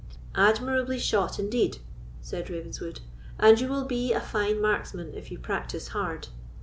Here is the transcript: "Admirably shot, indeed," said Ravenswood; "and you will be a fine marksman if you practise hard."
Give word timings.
"Admirably 0.33 0.97
shot, 0.97 1.37
indeed," 1.37 1.77
said 2.23 2.49
Ravenswood; 2.49 3.01
"and 3.39 3.61
you 3.61 3.67
will 3.67 3.85
be 3.85 4.13
a 4.13 4.19
fine 4.19 4.59
marksman 4.59 5.13
if 5.13 5.29
you 5.29 5.37
practise 5.37 5.89
hard." 5.89 6.29